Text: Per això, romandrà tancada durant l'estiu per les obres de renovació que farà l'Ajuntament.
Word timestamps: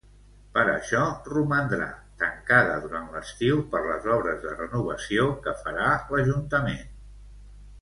Per 0.53 0.61
això, 0.69 1.01
romandrà 1.33 1.89
tancada 2.23 2.79
durant 2.85 3.05
l'estiu 3.17 3.61
per 3.75 3.83
les 3.89 4.09
obres 4.17 4.41
de 4.47 4.55
renovació 4.63 5.29
que 5.45 5.57
farà 5.61 5.93
l'Ajuntament. 6.15 6.85